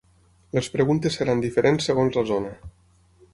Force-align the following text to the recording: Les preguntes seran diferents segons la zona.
Les 0.57 0.69
preguntes 0.75 1.17
seran 1.19 1.43
diferents 1.43 1.91
segons 1.91 2.19
la 2.21 2.25
zona. 2.31 2.55